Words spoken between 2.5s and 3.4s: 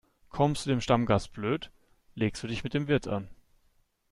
mit dem Wirt an.